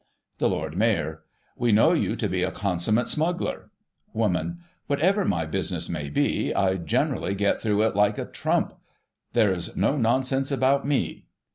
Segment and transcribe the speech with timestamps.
[0.39, 1.21] The Lord Mayor:
[1.55, 3.69] We know you to be a consummate smuggler.
[4.13, 8.73] Woman: Whatever my business may be, I generally get through it like a trump.
[9.33, 11.27] There's no nonsense about me.